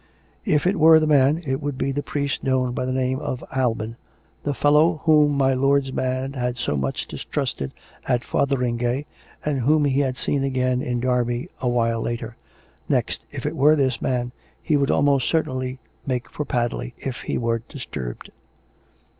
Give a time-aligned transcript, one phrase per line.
[0.45, 3.43] If it were the man, it would be the priest known by the name of
[3.55, 3.97] Alban—
[4.45, 7.71] the fellow whom my lord's man had so much distrusted
[8.07, 9.05] at Fotheringay,
[9.45, 12.35] and whom he had seen again in Derby a while later.
[12.89, 14.31] Next, if it were this man,
[14.63, 15.77] he would almost certainly
[16.07, 18.31] make for Padley if he were disturbed.